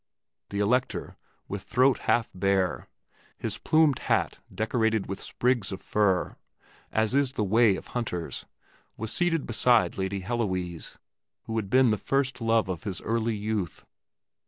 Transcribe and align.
The 0.49 0.57
Elector, 0.57 1.15
with 1.47 1.61
throat 1.61 1.99
half 2.09 2.31
bare, 2.33 2.87
his 3.37 3.59
plumed 3.59 3.99
hat 3.99 4.39
decorated 4.51 5.05
with 5.05 5.19
sprigs 5.21 5.71
of 5.71 5.79
fir, 5.79 6.37
as 6.91 7.13
is 7.13 7.33
the 7.33 7.43
way 7.43 7.75
of 7.75 7.89
hunters, 7.89 8.47
was 8.97 9.13
seated 9.13 9.45
beside 9.45 9.99
Lady 9.99 10.21
Heloise, 10.21 10.97
who 11.43 11.55
had 11.57 11.69
been 11.69 11.91
the 11.91 11.99
first 11.99 12.41
love 12.41 12.67
of 12.67 12.83
his 12.83 12.99
early 13.01 13.35
youth. 13.35 13.85